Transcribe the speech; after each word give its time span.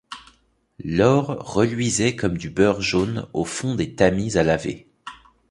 L’or 0.83 1.27
reluisait 1.53 2.15
comme 2.15 2.35
du 2.35 2.49
beurre 2.49 2.81
jaune 2.81 3.27
au 3.33 3.45
fond 3.45 3.75
des 3.75 3.93
tamis 3.93 4.35
à 4.35 4.41
laver. 4.41 4.89